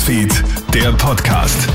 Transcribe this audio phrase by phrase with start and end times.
[0.00, 1.68] Newsfeed, der Podcast.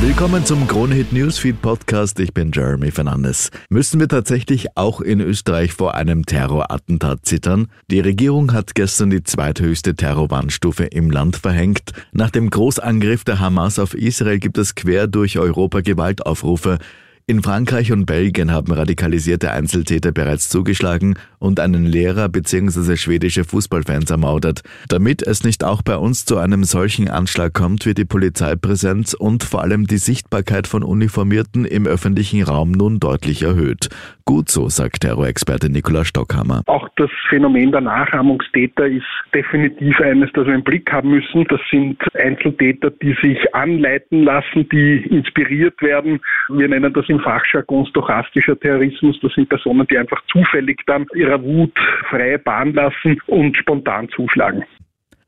[0.00, 2.18] Willkommen zum Kronehit Newsfeed Podcast.
[2.18, 3.52] Ich bin Jeremy Fernandes.
[3.68, 7.68] Müssen wir tatsächlich auch in Österreich vor einem Terrorattentat zittern?
[7.92, 11.92] Die Regierung hat gestern die zweithöchste Terrorwarnstufe im Land verhängt.
[12.10, 16.78] Nach dem Großangriff der Hamas auf Israel gibt es quer durch Europa Gewaltaufrufe.
[17.26, 22.96] In Frankreich und Belgien haben radikalisierte Einzeltäter bereits zugeschlagen und einen Lehrer bzw.
[22.96, 24.60] schwedische Fußballfans ermordet.
[24.90, 29.42] Damit es nicht auch bei uns zu einem solchen Anschlag kommt, wird die Polizeipräsenz und
[29.42, 33.88] vor allem die Sichtbarkeit von Uniformierten im öffentlichen Raum nun deutlich erhöht.
[34.26, 36.62] Gut so, sagt Terrorexperte Nikolaus Stockhammer.
[36.66, 41.46] Auch das Phänomen der Nachahmungstäter ist definitiv eines, das wir im Blick haben müssen.
[41.48, 46.20] Das sind Einzeltäter, die sich anleiten lassen, die inspiriert werden.
[46.48, 49.16] Wir nennen das im Fachjargon stochastischer Terrorismus.
[49.22, 51.72] Das sind Personen, die einfach zufällig dann ihrer Wut
[52.10, 54.64] freie Bahn lassen und spontan zuschlagen.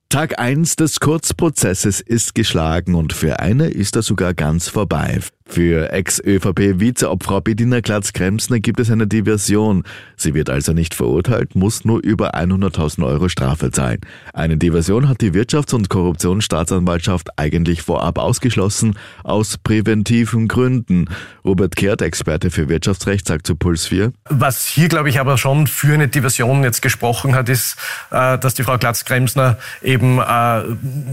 [0.08, 5.18] Tag 1 des Kurzprozesses ist geschlagen und für eine ist er sogar ganz vorbei.
[5.48, 9.84] Für Ex-ÖVP-Vizeobfrau Bedina Glatz-Kremsner gibt es eine Diversion.
[10.16, 14.00] Sie wird also nicht verurteilt, muss nur über 100.000 Euro Strafe zahlen.
[14.34, 21.06] Eine Diversion hat die Wirtschafts- und Korruptionsstaatsanwaltschaft eigentlich vorab ausgeschlossen, aus präventiven Gründen.
[21.44, 24.12] Robert Kehrt, Experte für Wirtschaftsrecht, sagt zu Puls 4.
[24.28, 27.76] Was hier, glaube ich, aber schon für eine Diversion jetzt gesprochen hat, ist,
[28.10, 30.62] äh, dass die Frau Glatz-Kremsner eben äh,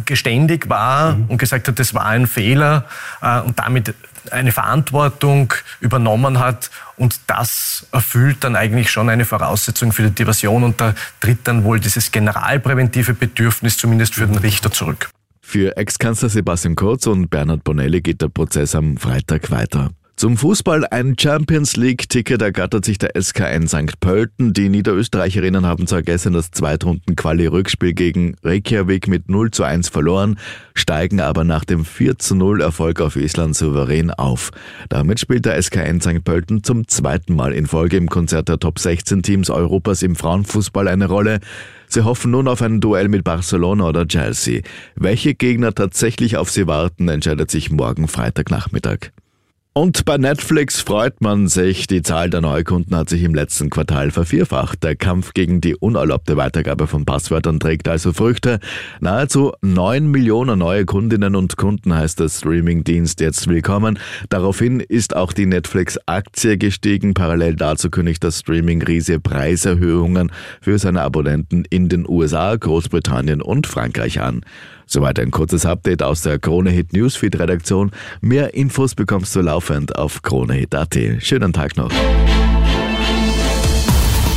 [0.06, 1.26] geständig war mhm.
[1.28, 2.86] und gesagt hat, das war ein Fehler
[3.22, 3.94] äh, und damit
[4.32, 10.64] eine Verantwortung übernommen hat und das erfüllt dann eigentlich schon eine Voraussetzung für die Diversion
[10.64, 15.10] und da tritt dann wohl dieses generalpräventive Bedürfnis zumindest für den Richter zurück.
[15.42, 19.92] Für Ex-Kanzler Sebastian Kurz und Bernhard Bonelli geht der Prozess am Freitag weiter.
[20.24, 24.00] Zum Fußball ein Champions League-Ticket ergattert sich der SKN St.
[24.00, 24.54] Pölten.
[24.54, 30.40] Die Niederösterreicherinnen haben zwar gestern das Zweitrunden-Quali-Rückspiel gegen Reykjavik mit 0 zu 1 verloren,
[30.76, 34.52] steigen aber nach dem 4 zu 0 Erfolg auf Island souverän auf.
[34.88, 36.24] Damit spielt der SKN St.
[36.24, 40.88] Pölten zum zweiten Mal in Folge im Konzert der Top 16 Teams Europas im Frauenfußball
[40.88, 41.42] eine Rolle.
[41.90, 44.62] Sie hoffen nun auf ein Duell mit Barcelona oder Chelsea.
[44.96, 49.12] Welche Gegner tatsächlich auf sie warten, entscheidet sich morgen Freitagnachmittag.
[49.76, 51.88] Und bei Netflix freut man sich.
[51.88, 54.84] Die Zahl der Neukunden hat sich im letzten Quartal vervierfacht.
[54.84, 58.60] Der Kampf gegen die unerlaubte Weitergabe von Passwörtern trägt also Früchte.
[59.00, 63.98] Nahezu neun Millionen neue Kundinnen und Kunden heißt der Streamingdienst jetzt willkommen.
[64.30, 67.16] Daraufhin ist auch die Netflix-Aktie gestiegen.
[67.16, 74.22] Parallel dazu kündigt das Streaming-Riese Preiserhöhungen für seine Abonnenten in den USA, Großbritannien und Frankreich
[74.22, 74.46] an.
[74.94, 77.90] Soweit ein kurzes Update aus der Krone Hit Newsfeed Redaktion.
[78.22, 80.96] Mehr Infos bekommst du laufend auf kronehit.at.
[81.18, 81.90] Schönen Tag noch.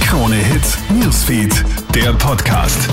[0.00, 1.62] Krone Hit Newsfeed,
[1.94, 2.88] der Podcast.